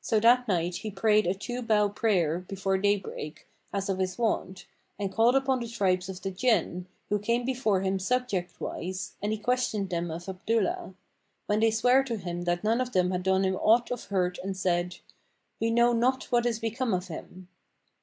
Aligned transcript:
[FN#555] 0.00 0.06
So 0.06 0.20
that 0.20 0.48
night 0.48 0.76
he 0.76 0.90
prayed 0.90 1.26
a 1.26 1.34
two 1.34 1.60
bow 1.60 1.90
prayer 1.90 2.38
before 2.38 2.78
daybreak, 2.78 3.46
as 3.70 3.90
of 3.90 3.98
his 3.98 4.16
wont, 4.16 4.64
and 4.98 5.12
called 5.12 5.36
upon 5.36 5.60
the 5.60 5.68
tribes 5.68 6.08
of 6.08 6.22
the 6.22 6.30
Jinn, 6.30 6.86
who 7.10 7.18
came 7.18 7.44
before 7.44 7.82
him 7.82 7.98
subject 7.98 8.58
wise, 8.62 9.12
and 9.20 9.30
he 9.30 9.36
questioned 9.36 9.90
them 9.90 10.10
of 10.10 10.26
Abdullah: 10.26 10.94
when 11.44 11.60
they 11.60 11.70
sware 11.70 12.02
to 12.04 12.16
him 12.16 12.44
that 12.44 12.64
none 12.64 12.80
of 12.80 12.92
them 12.92 13.10
had 13.10 13.22
done 13.22 13.44
him 13.44 13.56
aught 13.56 13.90
of 13.90 14.04
hurt 14.04 14.38
and 14.38 14.56
said, 14.56 15.00
"We 15.60 15.70
know 15.70 15.92
not 15.92 16.32
what 16.32 16.46
is 16.46 16.58
become 16.60 16.94
of 16.94 17.08
him." 17.08 17.48